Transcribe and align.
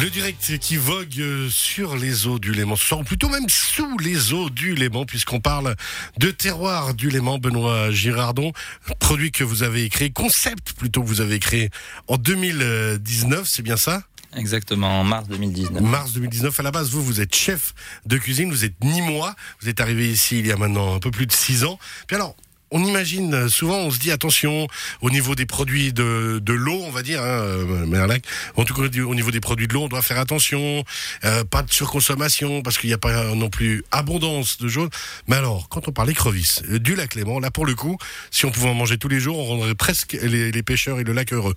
Le 0.00 0.08
direct 0.08 0.58
qui 0.60 0.76
vogue 0.76 1.18
euh, 1.18 1.50
sur 1.50 1.94
les 1.94 2.26
eaux 2.26 2.38
du 2.38 2.52
Léman, 2.52 2.74
ou 2.92 3.02
plutôt 3.04 3.28
même 3.28 3.48
sous 3.50 3.98
les 3.98 4.32
eaux 4.32 4.48
du 4.48 4.74
Léman, 4.74 5.04
puisqu'on 5.04 5.40
parle 5.40 5.76
de 6.18 6.30
terroir 6.30 6.94
du 6.94 7.10
Léman, 7.10 7.38
Benoît 7.38 7.90
Girardon, 7.90 8.52
produit 8.98 9.30
que 9.30 9.44
vous 9.44 9.62
avez 9.62 9.86
créé, 9.90 10.10
concept 10.10 10.72
plutôt 10.72 11.02
que 11.02 11.06
vous 11.06 11.20
avez 11.20 11.38
créé 11.38 11.68
en 12.08 12.16
2019, 12.16 13.46
c'est 13.46 13.60
bien 13.60 13.76
ça? 13.76 14.02
Exactement, 14.34 15.00
en 15.00 15.04
mars 15.04 15.28
2019. 15.28 15.82
Mars 15.82 16.12
2019, 16.12 16.58
à 16.58 16.62
la 16.62 16.70
base, 16.70 16.88
vous, 16.88 17.04
vous 17.04 17.20
êtes 17.20 17.34
chef 17.34 17.74
de 18.06 18.16
cuisine, 18.16 18.50
vous 18.50 18.64
êtes 18.64 18.82
ni 18.82 19.02
moi, 19.02 19.34
vous 19.60 19.68
êtes 19.68 19.82
arrivé 19.82 20.08
ici 20.08 20.38
il 20.38 20.46
y 20.46 20.52
a 20.52 20.56
maintenant 20.56 20.94
un 20.94 20.98
peu 20.98 21.10
plus 21.10 21.26
de 21.26 21.32
six 21.32 21.64
ans. 21.64 21.78
Puis 22.06 22.16
alors, 22.16 22.36
on 22.70 22.84
imagine 22.84 23.34
euh, 23.34 23.48
souvent, 23.48 23.78
on 23.78 23.90
se 23.90 23.98
dit 23.98 24.10
attention 24.10 24.66
au 25.00 25.10
niveau 25.10 25.34
des 25.34 25.46
produits 25.46 25.92
de, 25.92 26.40
de 26.42 26.52
l'eau, 26.52 26.80
on 26.86 26.90
va 26.90 27.02
dire, 27.02 27.20
hein, 27.20 27.26
euh, 27.26 27.86
Merlac. 27.86 28.24
En 28.56 28.64
tout 28.64 28.74
cas, 28.74 28.82
au 29.02 29.14
niveau 29.14 29.30
des 29.30 29.40
produits 29.40 29.66
de 29.66 29.74
l'eau, 29.74 29.82
on 29.82 29.88
doit 29.88 30.02
faire 30.02 30.18
attention, 30.18 30.84
euh, 31.24 31.44
pas 31.44 31.62
de 31.62 31.72
surconsommation 31.72 32.62
parce 32.62 32.78
qu'il 32.78 32.88
n'y 32.88 32.94
a 32.94 32.98
pas 32.98 33.34
non 33.34 33.50
plus 33.50 33.84
abondance 33.90 34.58
de 34.58 34.68
choses. 34.68 34.90
Mais 35.28 35.36
alors, 35.36 35.68
quand 35.68 35.88
on 35.88 35.92
parle 35.92 36.10
écrevisses, 36.10 36.62
du 36.62 36.94
lac 36.94 37.14
Léman, 37.14 37.40
là 37.40 37.50
pour 37.50 37.66
le 37.66 37.74
coup, 37.74 37.98
si 38.30 38.46
on 38.46 38.50
pouvait 38.50 38.68
en 38.68 38.74
manger 38.74 38.98
tous 38.98 39.08
les 39.08 39.20
jours, 39.20 39.38
on 39.38 39.44
rendrait 39.44 39.74
presque 39.74 40.12
les, 40.12 40.52
les 40.52 40.62
pêcheurs 40.62 41.00
et 41.00 41.04
le 41.04 41.12
lac 41.12 41.32
heureux. 41.32 41.56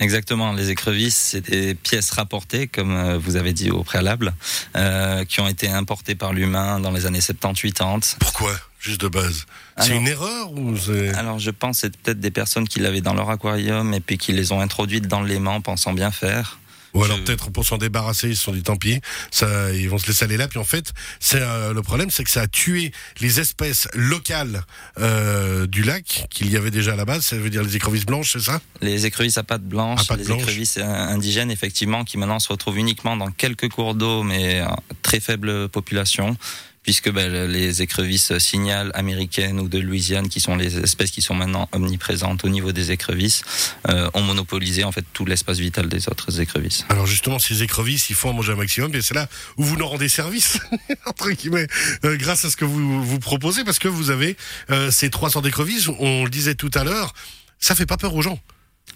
Exactement, 0.00 0.52
les 0.52 0.70
écrevisses, 0.70 1.16
c'est 1.16 1.48
des 1.48 1.74
pièces 1.74 2.10
rapportées, 2.10 2.66
comme 2.66 3.16
vous 3.16 3.36
avez 3.36 3.52
dit 3.52 3.70
au 3.70 3.84
préalable, 3.84 4.34
euh, 4.76 5.24
qui 5.24 5.40
ont 5.40 5.48
été 5.48 5.68
importées 5.68 6.14
par 6.14 6.32
l'humain 6.32 6.80
dans 6.80 6.90
les 6.90 7.06
années 7.06 7.20
70-80. 7.20 8.16
Pourquoi 8.18 8.52
juste 8.80 9.00
de 9.00 9.08
base? 9.08 9.46
C'est 9.78 9.96
une 9.96 10.08
erreur 10.08 10.52
ou 10.52 10.74
Alors 11.16 11.38
je 11.38 11.50
pense 11.50 11.78
c'est 11.78 11.96
peut-être 11.96 12.20
des 12.20 12.30
personnes 12.30 12.68
qui 12.68 12.80
l'avaient 12.80 13.00
dans 13.00 13.14
leur 13.14 13.30
aquarium 13.30 13.94
et 13.94 14.00
puis 14.00 14.18
qui 14.18 14.32
les 14.32 14.52
ont 14.52 14.60
introduites 14.60 15.06
dans 15.06 15.22
l'aimant 15.22 15.60
pensant 15.60 15.92
bien 15.92 16.10
faire. 16.10 16.58
Ou 16.94 17.04
alors 17.04 17.22
peut-être 17.24 17.50
pour 17.50 17.64
s'en 17.64 17.78
débarrasser, 17.78 18.28
ils 18.28 18.36
se 18.36 18.44
sont 18.44 18.52
dit 18.52 18.62
tant 18.62 18.76
pis, 18.76 19.00
ça, 19.30 19.72
ils 19.72 19.88
vont 19.88 19.98
se 19.98 20.06
laisser 20.06 20.24
aller 20.24 20.36
là. 20.36 20.48
Puis 20.48 20.58
en 20.58 20.64
fait, 20.64 20.92
c'est 21.20 21.40
euh, 21.40 21.72
le 21.72 21.82
problème, 21.82 22.10
c'est 22.10 22.24
que 22.24 22.30
ça 22.30 22.42
a 22.42 22.46
tué 22.46 22.92
les 23.20 23.40
espèces 23.40 23.88
locales 23.94 24.64
euh, 24.98 25.66
du 25.66 25.82
lac 25.82 26.26
qu'il 26.30 26.50
y 26.50 26.56
avait 26.56 26.70
déjà 26.70 26.92
à 26.92 26.96
la 26.96 27.04
base. 27.04 27.24
Ça 27.24 27.36
veut 27.36 27.50
dire 27.50 27.62
les 27.62 27.76
écrevisses 27.76 28.06
blanches, 28.06 28.32
c'est 28.32 28.40
ça? 28.40 28.60
Les 28.80 29.06
écrevisses 29.06 29.38
à 29.38 29.42
pattes 29.42 29.64
blanches, 29.64 30.10
les 30.16 30.30
écrevisses 30.30 30.78
indigènes, 30.78 31.50
effectivement, 31.50 32.04
qui 32.04 32.18
maintenant 32.18 32.38
se 32.38 32.48
retrouvent 32.48 32.78
uniquement 32.78 33.16
dans 33.16 33.30
quelques 33.30 33.68
cours 33.68 33.94
d'eau, 33.94 34.22
mais 34.22 34.62
très 35.02 35.20
faible 35.20 35.68
population 35.68 36.36
puisque 36.82 37.10
ben, 37.10 37.46
les 37.46 37.82
écrevisses 37.82 38.36
signales 38.38 38.90
américaines 38.94 39.60
ou 39.60 39.68
de 39.68 39.78
Louisiane, 39.78 40.28
qui 40.28 40.40
sont 40.40 40.56
les 40.56 40.78
espèces 40.78 41.10
qui 41.10 41.22
sont 41.22 41.34
maintenant 41.34 41.68
omniprésentes 41.72 42.44
au 42.44 42.48
niveau 42.48 42.72
des 42.72 42.90
écrevisses, 42.90 43.42
euh, 43.88 44.10
ont 44.14 44.22
monopolisé 44.22 44.84
en 44.84 44.92
fait 44.92 45.04
tout 45.12 45.24
l'espace 45.24 45.58
vital 45.58 45.88
des 45.88 46.08
autres 46.08 46.40
écrevisses. 46.40 46.84
Alors 46.88 47.06
justement, 47.06 47.38
ces 47.38 47.62
écrevisses, 47.62 48.10
il 48.10 48.16
faut 48.16 48.28
en 48.28 48.32
manger 48.34 48.52
un 48.52 48.56
maximum, 48.56 48.94
et 48.94 49.02
c'est 49.02 49.14
là 49.14 49.28
où 49.56 49.64
vous 49.64 49.76
nous 49.76 49.86
rendez 49.86 50.08
service, 50.08 50.58
entre 51.06 51.30
guillemets, 51.30 51.68
euh, 52.04 52.16
grâce 52.16 52.44
à 52.44 52.50
ce 52.50 52.56
que 52.56 52.64
vous 52.64 53.04
vous 53.04 53.18
proposez, 53.20 53.64
parce 53.64 53.78
que 53.78 53.88
vous 53.88 54.10
avez 54.10 54.36
euh, 54.70 54.90
ces 54.90 55.10
300 55.10 55.42
d'écrevisses, 55.42 55.88
on 55.98 56.24
le 56.24 56.30
disait 56.30 56.54
tout 56.54 56.70
à 56.74 56.84
l'heure, 56.84 57.14
ça 57.58 57.74
fait 57.74 57.86
pas 57.86 57.96
peur 57.96 58.14
aux 58.14 58.22
gens. 58.22 58.38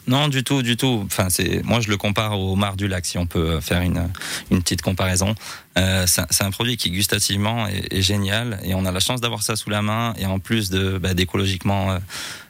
Non, 0.06 0.28
du 0.28 0.44
tout, 0.44 0.62
du 0.62 0.76
tout. 0.76 1.02
Enfin, 1.04 1.28
c'est 1.30 1.64
moi 1.64 1.80
je 1.80 1.88
le 1.88 1.96
compare 1.96 2.38
au 2.38 2.54
mar 2.54 2.76
du 2.76 2.86
lac, 2.86 3.04
si 3.04 3.18
on 3.18 3.26
peut 3.26 3.60
faire 3.60 3.82
une, 3.82 4.08
une 4.50 4.62
petite 4.62 4.82
comparaison. 4.82 5.34
Euh, 5.78 6.06
c'est 6.06 6.44
un 6.44 6.50
produit 6.50 6.76
qui 6.76 6.90
gustativement 6.90 7.66
est, 7.66 8.00
génial 8.00 8.60
et 8.62 8.74
on 8.74 8.86
a 8.86 8.92
la 8.92 9.00
chance 9.00 9.20
d'avoir 9.20 9.42
ça 9.42 9.56
sous 9.56 9.68
la 9.68 9.82
main 9.82 10.14
et 10.18 10.24
en 10.24 10.38
plus 10.38 10.70
de 10.70 10.96
bah, 10.96 11.12
d'écologiquement 11.12 11.90
euh, 11.90 11.98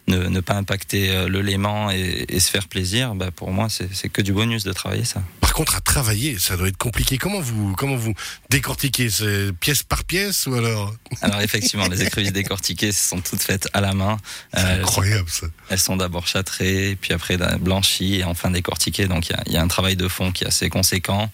ne, 0.07 0.41
pas 0.41 0.55
impacter 0.55 1.11
euh, 1.11 1.29
le 1.29 1.41
léman 1.41 1.91
et, 1.91 2.27
et, 2.29 2.41
se 2.41 2.51
faire 2.51 2.69
plaisir. 2.69 3.15
Bah, 3.15 3.31
pour 3.35 3.51
moi, 3.51 3.69
c'est 3.69 4.09
que 4.11 4.23
du 4.23 4.33
bonus 4.33 4.63
de 4.63 4.73
travailler 4.73 5.05
ça. 5.05 5.23
Contre, 5.57 5.77
à 5.77 5.81
travailler, 5.81 6.39
ça 6.39 6.59
doit 6.59 6.69
être 6.69 6.77
compliqué. 6.77 7.17
Comment 7.17 7.41
vous 7.41 7.75
comment 7.77 7.97
vous 7.97 8.13
décortiquez 8.51 9.09
pièce 9.59 9.83
par 9.83 10.05
pièce 10.05 10.47
ou 10.47 10.53
alors 10.53 10.95
Alors 11.23 11.41
effectivement, 11.41 11.89
les 11.89 12.03
écrevisses 12.03 12.35
décortiquées 12.35 12.93
sont 12.93 13.23
toutes 13.23 13.41
faites 13.41 13.67
à 13.73 13.81
la 13.81 13.95
main. 13.95 14.19
C'est 14.53 14.61
incroyable 14.61 15.31
ça. 15.31 15.47
Elles 15.71 15.79
sont 15.79 15.97
d'abord 15.97 16.27
châtrées, 16.27 16.99
puis 17.01 17.15
après 17.15 17.39
blanchies 17.59 18.17
et 18.17 18.25
enfin 18.25 18.51
décortiquées. 18.51 19.07
Donc 19.07 19.31
il 19.31 19.37
y, 19.47 19.55
y 19.55 19.57
a 19.57 19.63
un 19.63 19.69
travail 19.69 19.97
de 19.97 20.09
fond 20.09 20.31
qui 20.31 20.45
est 20.45 20.47
assez 20.47 20.69
conséquent. 20.69 21.31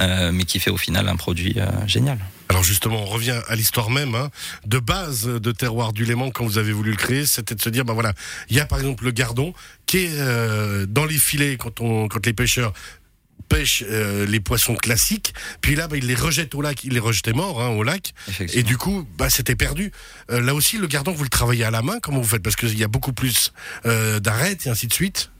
Euh, 0.00 0.32
mais 0.32 0.44
qui 0.44 0.58
fait 0.58 0.70
au 0.70 0.78
final 0.78 1.06
un 1.06 1.16
produit 1.16 1.54
euh, 1.58 1.66
génial. 1.86 2.18
Alors 2.48 2.62
justement, 2.62 3.02
on 3.02 3.04
revient 3.04 3.40
à 3.46 3.54
l'histoire 3.54 3.90
même 3.90 4.14
hein, 4.14 4.30
de 4.64 4.78
base 4.78 5.26
de 5.26 5.52
terroir 5.52 5.92
du 5.92 6.06
Léman 6.06 6.30
quand 6.30 6.44
vous 6.44 6.56
avez 6.56 6.72
voulu 6.72 6.92
le 6.92 6.96
créer, 6.96 7.26
c'était 7.26 7.54
de 7.54 7.60
se 7.60 7.68
dire, 7.68 7.84
ben 7.84 7.92
voilà, 7.92 8.14
il 8.48 8.56
y 8.56 8.60
a 8.60 8.64
par 8.64 8.78
exemple 8.78 9.04
le 9.04 9.10
gardon 9.10 9.52
qui 9.84 9.98
est 9.98 10.12
euh, 10.14 10.86
dans 10.86 11.04
les 11.04 11.18
filets 11.18 11.58
quand 11.58 11.82
on, 11.82 12.08
quand 12.08 12.24
les 12.24 12.32
pêcheurs 12.32 12.72
pêchent 13.48 13.82
les 13.82 14.40
poissons 14.40 14.74
classiques, 14.74 15.34
puis 15.60 15.74
là, 15.74 15.86
bah, 15.86 15.98
ils 15.98 16.06
les 16.06 16.14
rejettent 16.14 16.54
au 16.54 16.62
lac, 16.62 16.84
ils 16.84 16.92
les 16.94 17.00
rejetaient 17.00 17.34
morts 17.34 17.60
hein, 17.60 17.68
au 17.68 17.82
lac, 17.82 18.14
et 18.40 18.62
du 18.62 18.78
coup, 18.78 19.06
bah, 19.18 19.28
c'était 19.28 19.56
perdu. 19.56 19.92
là 20.30 20.54
aussi, 20.54 20.78
le 20.78 20.86
gardon, 20.86 21.12
vous 21.12 21.24
le 21.24 21.28
travaillez 21.28 21.64
à 21.64 21.70
la 21.70 21.82
main, 21.82 21.98
comment 22.00 22.18
vous 22.18 22.28
faites? 22.28 22.42
Parce 22.42 22.56
qu'il 22.56 22.78
y 22.78 22.84
a 22.84 22.88
beaucoup 22.88 23.12
plus 23.12 23.52
d'arêtes 23.84 24.66
et 24.66 24.70
ainsi 24.70 24.86
de 24.86 24.94
suite. 24.94 25.32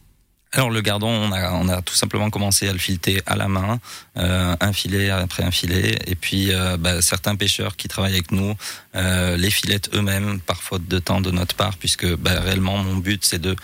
Alors 0.54 0.68
le 0.68 0.82
gardon, 0.82 1.08
on 1.08 1.32
a, 1.32 1.52
on 1.52 1.66
a 1.68 1.80
tout 1.80 1.94
simplement 1.94 2.28
commencé 2.28 2.68
à 2.68 2.72
le 2.72 2.78
fileter 2.78 3.22
à 3.24 3.36
la 3.36 3.48
main, 3.48 3.80
euh, 4.18 4.54
un 4.60 4.72
filet 4.74 5.08
après 5.08 5.44
un 5.44 5.50
filet, 5.50 5.98
et 6.06 6.14
puis 6.14 6.52
euh, 6.52 6.76
bah, 6.76 7.00
certains 7.00 7.36
pêcheurs 7.36 7.74
qui 7.74 7.88
travaillent 7.88 8.12
avec 8.12 8.32
nous 8.32 8.54
euh, 8.94 9.38
les 9.38 9.50
filettent 9.50 9.88
eux-mêmes 9.94 10.40
par 10.40 10.62
faute 10.62 10.86
de 10.86 10.98
temps 10.98 11.22
de 11.22 11.30
notre 11.30 11.56
part, 11.56 11.78
puisque 11.78 12.06
bah, 12.16 12.38
réellement 12.40 12.76
mon 12.76 12.96
but 12.96 13.24
c'est 13.24 13.40
de 13.40 13.56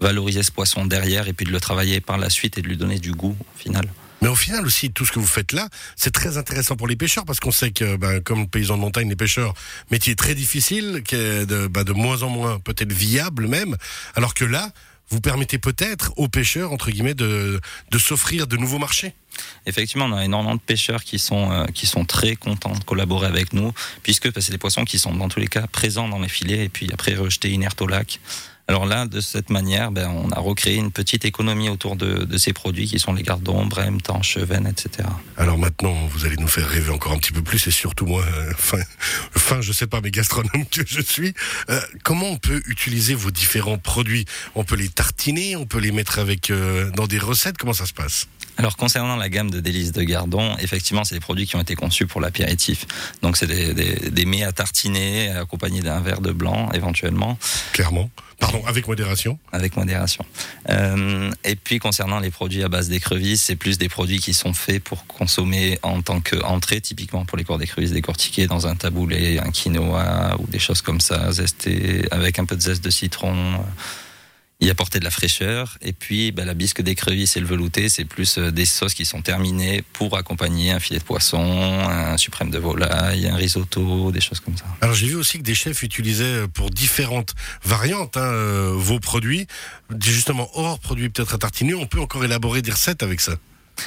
valoriser 0.00 0.42
ce 0.42 0.50
poisson 0.50 0.86
derrière 0.86 1.28
et 1.28 1.32
puis 1.32 1.46
de 1.46 1.52
le 1.52 1.60
travailler 1.60 2.00
par 2.00 2.18
la 2.18 2.30
suite 2.30 2.58
et 2.58 2.62
de 2.62 2.68
lui 2.68 2.76
donner 2.76 2.98
du 2.98 3.12
goût 3.12 3.36
au 3.40 3.58
final. 3.58 3.86
Mais 4.20 4.28
au 4.28 4.34
final 4.34 4.66
aussi, 4.66 4.90
tout 4.90 5.04
ce 5.04 5.12
que 5.12 5.20
vous 5.20 5.26
faites 5.26 5.52
là, 5.52 5.68
c'est 5.94 6.10
très 6.10 6.38
intéressant 6.38 6.76
pour 6.76 6.88
les 6.88 6.96
pêcheurs 6.96 7.24
parce 7.24 7.38
qu'on 7.38 7.52
sait 7.52 7.70
que, 7.70 7.96
bah, 7.96 8.20
comme 8.20 8.48
paysans 8.48 8.76
de 8.76 8.82
montagne, 8.82 9.08
les 9.08 9.16
pêcheurs, 9.16 9.54
métier 9.90 10.16
très 10.16 10.34
difficile, 10.34 11.02
qui 11.06 11.14
est 11.14 11.46
de, 11.46 11.68
bah, 11.68 11.84
de 11.84 11.92
moins 11.92 12.22
en 12.22 12.28
moins 12.28 12.58
peut-être 12.58 12.92
viable 12.92 13.46
même, 13.46 13.76
alors 14.16 14.34
que 14.34 14.44
là, 14.44 14.72
vous 15.10 15.20
permettez 15.20 15.58
peut-être 15.58 16.12
aux 16.16 16.28
pêcheurs, 16.28 16.72
entre 16.72 16.90
guillemets, 16.90 17.14
de, 17.14 17.60
de 17.90 17.98
s'offrir 17.98 18.46
de 18.46 18.56
nouveaux 18.56 18.78
marchés 18.78 19.14
Effectivement, 19.66 20.06
on 20.06 20.12
a 20.12 20.24
énormément 20.24 20.56
de 20.56 20.60
pêcheurs 20.60 21.04
qui 21.04 21.18
sont, 21.18 21.52
euh, 21.52 21.66
qui 21.66 21.86
sont 21.86 22.04
très 22.04 22.34
contents 22.34 22.74
de 22.74 22.82
collaborer 22.82 23.26
avec 23.26 23.52
nous, 23.52 23.72
puisque 24.02 24.32
bah, 24.32 24.40
c'est 24.40 24.52
des 24.52 24.58
poissons 24.58 24.84
qui 24.84 24.98
sont 24.98 25.14
dans 25.14 25.28
tous 25.28 25.40
les 25.40 25.46
cas 25.46 25.66
présents 25.66 26.08
dans 26.08 26.18
les 26.18 26.28
filets 26.28 26.64
et 26.64 26.68
puis 26.68 26.90
après 26.92 27.14
rejetés 27.14 27.50
inertes 27.50 27.80
au 27.80 27.86
lac. 27.86 28.20
Alors 28.70 28.84
là, 28.84 29.06
de 29.06 29.22
cette 29.22 29.48
manière, 29.48 29.90
ben, 29.90 30.08
on 30.10 30.30
a 30.30 30.38
recréé 30.38 30.76
une 30.76 30.92
petite 30.92 31.24
économie 31.24 31.70
autour 31.70 31.96
de, 31.96 32.36
ces 32.36 32.52
produits 32.52 32.86
qui 32.86 32.98
sont 32.98 33.14
les 33.14 33.22
gardons, 33.22 33.64
brème, 33.64 34.02
tanche, 34.02 34.36
veine, 34.36 34.66
etc. 34.66 35.08
Alors 35.38 35.56
maintenant, 35.56 35.94
vous 36.12 36.26
allez 36.26 36.36
nous 36.36 36.48
faire 36.48 36.68
rêver 36.68 36.90
encore 36.90 37.12
un 37.12 37.16
petit 37.16 37.32
peu 37.32 37.40
plus, 37.40 37.66
et 37.66 37.70
surtout 37.70 38.04
moi, 38.04 38.22
euh, 38.22 38.52
fin, 38.58 38.78
fin 39.34 39.62
je 39.62 39.72
sais 39.72 39.86
pas, 39.86 40.02
mais 40.02 40.10
gastronome 40.10 40.66
que 40.70 40.82
je 40.86 41.00
suis. 41.00 41.32
Euh, 41.70 41.80
comment 42.04 42.26
on 42.26 42.36
peut 42.36 42.60
utiliser 42.66 43.14
vos 43.14 43.30
différents 43.30 43.78
produits? 43.78 44.26
On 44.54 44.64
peut 44.64 44.76
les 44.76 44.90
tartiner, 44.90 45.56
on 45.56 45.64
peut 45.64 45.80
les 45.80 45.90
mettre 45.90 46.20
euh, 46.50 46.90
dans 46.90 47.06
des 47.06 47.18
recettes? 47.18 47.56
Comment 47.56 47.72
ça 47.72 47.86
se 47.86 47.94
passe? 47.94 48.28
Alors 48.58 48.76
concernant 48.76 49.14
la 49.14 49.28
gamme 49.28 49.50
de 49.50 49.60
délices 49.60 49.92
de 49.92 50.02
Gardon, 50.02 50.56
effectivement, 50.58 51.04
c'est 51.04 51.14
des 51.14 51.20
produits 51.20 51.46
qui 51.46 51.54
ont 51.54 51.60
été 51.60 51.76
conçus 51.76 52.06
pour 52.06 52.20
l'apéritif. 52.20 52.86
Donc 53.22 53.36
c'est 53.36 53.46
des, 53.46 53.72
des, 53.72 54.10
des, 54.10 54.24
mets 54.24 54.42
à 54.42 54.50
tartiner 54.50 55.30
accompagnés 55.30 55.80
d'un 55.80 56.00
verre 56.00 56.20
de 56.20 56.32
blanc 56.32 56.68
éventuellement. 56.72 57.38
Clairement. 57.72 58.10
Pardon, 58.40 58.62
avec 58.66 58.86
modération. 58.86 59.38
Avec 59.52 59.76
modération. 59.76 60.24
Euh, 60.70 61.30
et 61.44 61.54
puis 61.56 61.78
concernant 61.78 62.18
les 62.18 62.30
produits 62.30 62.64
à 62.64 62.68
base 62.68 62.88
d'écrevisses, 62.88 63.44
c'est 63.44 63.56
plus 63.56 63.78
des 63.78 63.88
produits 63.88 64.18
qui 64.18 64.34
sont 64.34 64.52
faits 64.52 64.82
pour 64.82 65.06
consommer 65.06 65.78
en 65.82 66.02
tant 66.02 66.20
qu'entrée, 66.20 66.80
typiquement 66.80 67.24
pour 67.24 67.38
les 67.38 67.44
corps 67.44 67.58
d'écrevisses 67.58 67.92
décortiquées 67.92 68.48
dans 68.48 68.66
un 68.66 68.74
taboulé, 68.74 69.38
un 69.38 69.50
quinoa 69.50 70.36
ou 70.40 70.46
des 70.48 70.60
choses 70.60 70.82
comme 70.82 71.00
ça, 71.00 71.30
zesté 71.32 72.06
avec 72.10 72.38
un 72.38 72.44
peu 72.44 72.56
de 72.56 72.60
zeste 72.60 72.84
de 72.84 72.90
citron 72.90 73.60
y 74.60 74.70
apporter 74.70 74.98
de 74.98 75.04
la 75.04 75.10
fraîcheur. 75.10 75.78
Et 75.82 75.92
puis, 75.92 76.32
bah, 76.32 76.44
la 76.44 76.54
bisque 76.54 76.82
d'écrevisse 76.82 77.36
et 77.36 77.40
le 77.40 77.46
velouté, 77.46 77.88
c'est 77.88 78.04
plus 78.04 78.38
euh, 78.38 78.50
des 78.50 78.66
sauces 78.66 78.94
qui 78.94 79.04
sont 79.04 79.22
terminées 79.22 79.84
pour 79.92 80.16
accompagner 80.16 80.72
un 80.72 80.80
filet 80.80 80.98
de 80.98 81.04
poisson, 81.04 81.40
un 81.40 82.16
suprême 82.16 82.50
de 82.50 82.58
volaille, 82.58 83.28
un 83.28 83.36
risotto, 83.36 84.10
des 84.10 84.20
choses 84.20 84.40
comme 84.40 84.56
ça. 84.56 84.64
Alors, 84.80 84.94
j'ai 84.94 85.06
vu 85.06 85.14
aussi 85.14 85.38
que 85.38 85.44
des 85.44 85.54
chefs 85.54 85.82
utilisaient 85.82 86.24
euh, 86.24 86.48
pour 86.48 86.70
différentes 86.70 87.34
variantes 87.64 88.16
hein, 88.16 88.22
euh, 88.22 88.72
vos 88.74 88.98
produits. 88.98 89.46
Justement, 90.02 90.50
hors 90.54 90.80
produits 90.80 91.08
peut-être 91.08 91.34
à 91.34 91.38
tartiner, 91.38 91.74
on 91.74 91.86
peut 91.86 92.00
encore 92.00 92.24
élaborer 92.24 92.60
des 92.62 92.72
recettes 92.72 93.02
avec 93.02 93.20
ça? 93.20 93.34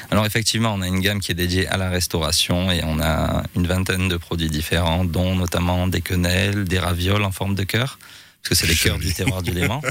Alors 0.09 0.25
effectivement, 0.25 0.73
on 0.73 0.81
a 0.81 0.87
une 0.87 1.01
gamme 1.01 1.19
qui 1.19 1.33
est 1.33 1.35
dédiée 1.35 1.67
à 1.67 1.75
la 1.75 1.89
restauration 1.89 2.71
et 2.71 2.81
on 2.85 3.01
a 3.01 3.43
une 3.57 3.67
vingtaine 3.67 4.07
de 4.07 4.15
produits 4.15 4.49
différents, 4.49 5.03
dont 5.03 5.35
notamment 5.35 5.85
des 5.87 5.99
quenelles, 5.99 6.63
des 6.63 6.79
ravioles 6.79 7.23
en 7.25 7.31
forme 7.31 7.55
de 7.55 7.63
cœur 7.63 7.99
parce 8.41 8.49
que 8.49 8.55
c'est 8.55 8.67
les 8.67 8.75
cœurs 8.75 8.97
du 8.97 9.13
terroir 9.13 9.41
du 9.41 9.51
Léman, 9.51 9.81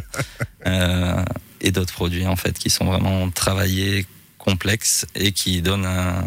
euh, 0.66 1.24
et 1.60 1.70
d'autres 1.70 1.92
produits 1.92 2.26
en 2.26 2.36
fait 2.36 2.58
qui 2.58 2.70
sont 2.70 2.84
vraiment 2.84 3.30
travaillés, 3.30 4.06
complexes 4.38 5.06
et 5.14 5.32
qui 5.32 5.60
donnent 5.62 5.86
un, 5.86 6.24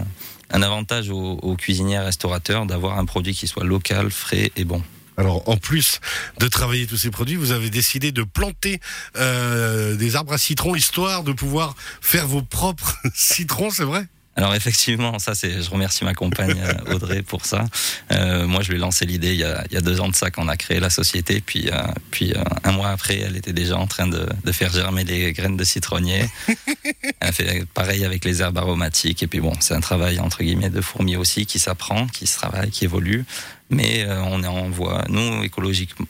un 0.51 0.61
avantage 0.61 1.09
aux, 1.09 1.39
aux 1.41 1.55
cuisiniers 1.55 1.99
restaurateurs 1.99 2.65
d'avoir 2.65 2.99
un 2.99 3.05
produit 3.05 3.33
qui 3.33 3.47
soit 3.47 3.63
local, 3.63 4.11
frais 4.11 4.51
et 4.55 4.63
bon. 4.63 4.81
Alors, 5.17 5.47
en 5.47 5.57
plus 5.57 5.99
de 6.39 6.47
travailler 6.47 6.87
tous 6.87 6.97
ces 6.97 7.11
produits, 7.11 7.35
vous 7.35 7.51
avez 7.51 7.69
décidé 7.69 8.11
de 8.11 8.23
planter 8.23 8.79
euh, 9.15 9.95
des 9.95 10.15
arbres 10.15 10.33
à 10.33 10.37
citron 10.37 10.75
histoire 10.75 11.23
de 11.23 11.33
pouvoir 11.33 11.75
faire 12.01 12.27
vos 12.27 12.41
propres 12.41 12.97
citrons, 13.13 13.69
c'est 13.69 13.83
vrai? 13.83 14.07
Alors 14.35 14.55
effectivement, 14.55 15.19
ça 15.19 15.35
c'est, 15.35 15.61
je 15.61 15.69
remercie 15.69 16.03
ma 16.03 16.15
compagne 16.15 16.59
euh, 16.59 16.93
Audrey 16.95 17.21
pour 17.21 17.45
ça. 17.45 17.65
Euh, 18.11 18.47
moi, 18.47 18.63
je 18.63 18.69
lui 18.69 18.77
ai 18.77 18.79
lancé 18.79 19.05
l'idée 19.05 19.33
il 19.33 19.39
y, 19.39 19.43
a, 19.43 19.63
il 19.69 19.73
y 19.73 19.77
a 19.77 19.81
deux 19.81 19.99
ans 19.99 20.09
de 20.09 20.15
ça 20.15 20.31
quand 20.31 20.43
on 20.43 20.47
a 20.47 20.57
créé 20.57 20.79
la 20.79 20.89
société. 20.89 21.39
Puis, 21.39 21.69
euh, 21.69 21.81
puis 22.09 22.33
euh, 22.33 22.43
un 22.63 22.71
mois 22.71 22.89
après, 22.89 23.19
elle 23.19 23.37
était 23.37 23.53
déjà 23.53 23.77
en 23.77 23.85
train 23.85 24.07
de, 24.07 24.27
de 24.43 24.51
faire 24.51 24.71
germer 24.71 25.03
les 25.03 25.33
graines 25.33 25.57
de 25.57 25.63
citronnier. 25.63 26.25
elle 27.19 27.33
fait 27.33 27.65
pareil 27.73 28.05
avec 28.05 28.25
les 28.25 28.41
herbes 28.41 28.57
aromatiques. 28.57 29.21
Et 29.21 29.27
puis 29.27 29.39
bon, 29.39 29.53
c'est 29.59 29.75
un 29.75 29.81
travail 29.81 30.19
entre 30.19 30.41
guillemets 30.43 30.71
de 30.71 30.81
fourmi 30.81 31.15
aussi 31.15 31.45
qui 31.45 31.59
s'apprend, 31.59 32.07
qui 32.07 32.25
se 32.25 32.35
travaille, 32.35 32.71
qui 32.71 32.85
évolue. 32.85 33.25
Mais 33.69 34.03
euh, 34.03 34.21
on 34.23 34.43
est 34.43 34.47
en 34.47 34.69
voie. 34.69 35.03
Nous, 35.09 35.43
écologiquement, 35.43 36.07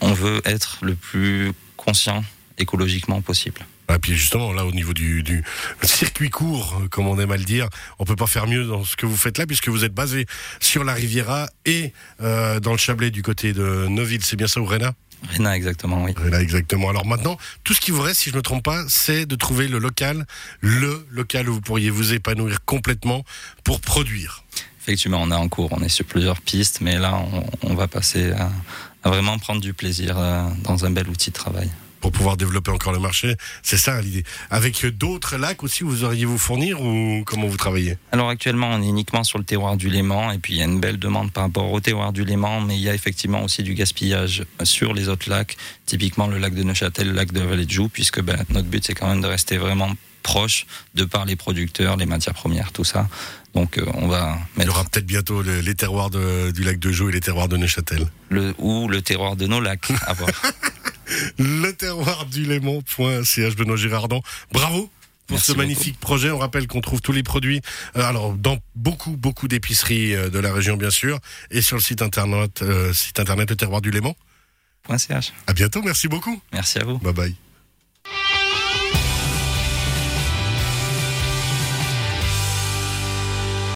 on 0.00 0.12
veut 0.12 0.42
être 0.44 0.78
le 0.82 0.96
plus 0.96 1.52
conscient 1.76 2.24
écologiquement 2.58 3.20
possible. 3.22 3.60
Et 3.94 3.98
puis 3.98 4.14
justement, 4.14 4.52
là, 4.52 4.64
au 4.64 4.72
niveau 4.72 4.92
du, 4.92 5.22
du 5.22 5.42
circuit 5.82 6.30
court, 6.30 6.82
comme 6.90 7.06
on 7.06 7.18
aime 7.18 7.32
à 7.32 7.36
le 7.36 7.44
dire, 7.44 7.68
on 7.98 8.04
peut 8.04 8.16
pas 8.16 8.26
faire 8.26 8.46
mieux 8.46 8.64
dans 8.64 8.84
ce 8.84 8.96
que 8.96 9.06
vous 9.06 9.16
faites 9.16 9.38
là, 9.38 9.46
puisque 9.46 9.68
vous 9.68 9.84
êtes 9.84 9.94
basé 9.94 10.26
sur 10.60 10.84
la 10.84 10.94
Riviera 10.94 11.48
et 11.64 11.92
euh, 12.22 12.60
dans 12.60 12.72
le 12.72 12.78
Chablais 12.78 13.10
du 13.10 13.22
côté 13.22 13.52
de 13.52 13.86
Neuville. 13.88 14.24
C'est 14.24 14.36
bien 14.36 14.46
ça, 14.46 14.60
ou 14.60 14.66
Réna 14.66 14.92
Réna, 15.28 15.54
exactement, 15.54 16.04
oui. 16.04 16.14
Réna, 16.16 16.40
exactement. 16.40 16.88
Alors 16.88 17.06
maintenant, 17.06 17.36
tout 17.62 17.74
ce 17.74 17.80
qui 17.80 17.90
vous 17.90 18.00
reste, 18.00 18.20
si 18.20 18.30
je 18.30 18.36
me 18.36 18.42
trompe 18.42 18.64
pas, 18.64 18.84
c'est 18.88 19.26
de 19.26 19.34
trouver 19.36 19.68
le 19.68 19.78
local, 19.78 20.26
le 20.60 21.06
local 21.10 21.48
où 21.48 21.54
vous 21.54 21.60
pourriez 21.60 21.90
vous 21.90 22.14
épanouir 22.14 22.64
complètement 22.64 23.24
pour 23.62 23.80
produire. 23.80 24.44
Effectivement, 24.80 25.20
on 25.20 25.30
est 25.30 25.34
en 25.34 25.48
cours, 25.48 25.72
on 25.72 25.82
est 25.82 25.90
sur 25.90 26.06
plusieurs 26.06 26.40
pistes, 26.40 26.80
mais 26.80 26.98
là, 26.98 27.22
on, 27.32 27.70
on 27.70 27.74
va 27.74 27.86
passer 27.86 28.32
à, 28.32 28.50
à, 29.02 29.10
vraiment 29.10 29.38
prendre 29.38 29.60
du 29.60 29.74
plaisir 29.74 30.18
euh, 30.18 30.48
dans 30.64 30.86
un 30.86 30.90
bel 30.90 31.08
outil 31.08 31.30
de 31.30 31.34
travail. 31.34 31.70
Pour 32.00 32.12
pouvoir 32.12 32.36
développer 32.36 32.70
encore 32.70 32.92
le 32.92 32.98
marché, 32.98 33.36
c'est 33.62 33.76
ça 33.76 34.00
l'idée. 34.00 34.24
Avec 34.50 34.86
d'autres 34.86 35.36
lacs 35.36 35.62
aussi, 35.62 35.84
vous 35.84 36.04
auriez 36.04 36.24
vous 36.24 36.38
fournir 36.38 36.80
ou 36.80 37.22
comment 37.26 37.46
vous 37.46 37.56
travaillez? 37.56 37.98
Alors 38.12 38.30
actuellement, 38.30 38.70
on 38.70 38.82
est 38.82 38.88
uniquement 38.88 39.24
sur 39.24 39.38
le 39.38 39.44
terroir 39.44 39.76
du 39.76 39.90
Léman, 39.90 40.32
et 40.32 40.38
puis 40.38 40.54
il 40.54 40.58
y 40.58 40.62
a 40.62 40.64
une 40.64 40.80
belle 40.80 40.98
demande 40.98 41.30
par 41.30 41.44
rapport 41.44 41.70
au 41.70 41.80
terroir 41.80 42.12
du 42.12 42.24
Léman, 42.24 42.62
mais 42.62 42.76
il 42.76 42.82
y 42.82 42.88
a 42.88 42.94
effectivement 42.94 43.42
aussi 43.42 43.62
du 43.62 43.74
gaspillage 43.74 44.44
sur 44.62 44.94
les 44.94 45.08
autres 45.08 45.28
lacs, 45.28 45.56
typiquement 45.86 46.26
le 46.26 46.38
lac 46.38 46.54
de 46.54 46.62
Neuchâtel, 46.62 47.08
le 47.08 47.12
lac 47.12 47.32
de 47.32 47.40
Vallée 47.40 47.66
de 47.66 47.70
Joux, 47.70 47.88
puisque 47.88 48.20
ben, 48.20 48.44
notre 48.50 48.68
but 48.68 48.84
c'est 48.84 48.94
quand 48.94 49.08
même 49.08 49.20
de 49.20 49.26
rester 49.26 49.58
vraiment 49.58 49.90
proche 50.22 50.66
de 50.94 51.04
par 51.04 51.24
les 51.24 51.36
producteurs, 51.36 51.96
les 51.96 52.06
matières 52.06 52.34
premières, 52.34 52.72
tout 52.72 52.84
ça. 52.84 53.08
Donc 53.54 53.78
euh, 53.78 53.84
on 53.94 54.06
va 54.06 54.38
mettre... 54.56 54.58
Il 54.58 54.64
y 54.66 54.68
aura 54.68 54.84
peut-être 54.84 55.06
bientôt 55.06 55.42
le, 55.42 55.60
les 55.60 55.74
terroirs 55.74 56.10
de, 56.10 56.50
du 56.50 56.62
lac 56.62 56.78
de 56.78 56.92
Joux 56.92 57.08
et 57.08 57.12
les 57.12 57.20
terroirs 57.20 57.48
de 57.48 57.56
Neuchâtel. 57.56 58.06
Le, 58.28 58.54
ou 58.58 58.88
le 58.88 59.02
terroir 59.02 59.36
de 59.36 59.46
nos 59.46 59.60
lacs, 59.60 59.90
à 60.06 60.12
voir. 60.12 60.30
le 61.38 61.72
terroir 61.72 62.26
du 62.26 62.44
Léman.ch 62.44 63.56
Benoît 63.56 63.76
Girardon. 63.76 64.22
Bravo 64.52 64.90
pour 65.26 65.36
Merci 65.36 65.52
ce 65.52 65.56
magnifique 65.56 65.94
beaucoup. 65.94 66.00
projet. 66.06 66.30
On 66.30 66.38
rappelle 66.38 66.66
qu'on 66.66 66.80
trouve 66.80 67.00
tous 67.00 67.12
les 67.12 67.22
produits, 67.22 67.60
euh, 67.96 68.02
alors 68.02 68.32
dans 68.34 68.58
beaucoup 68.74 69.16
beaucoup 69.16 69.46
d'épiceries 69.46 70.14
euh, 70.14 70.28
de 70.28 70.40
la 70.40 70.52
région 70.52 70.76
bien 70.76 70.90
sûr, 70.90 71.20
et 71.52 71.62
sur 71.62 71.76
le 71.76 71.82
site 71.82 72.02
internet, 72.02 72.62
euh, 72.62 72.92
site 72.92 73.20
internet 73.20 73.48
le 73.50 73.56
terroir 73.56 73.80
du 73.80 73.90
Léman. 73.90 74.14
.ch. 74.96 75.32
À 75.46 75.52
bientôt, 75.52 75.82
merci 75.82 76.08
beaucoup. 76.08 76.40
Merci 76.52 76.80
à 76.80 76.84
vous. 76.84 76.98
Bye 76.98 77.12
bye. 77.12 77.49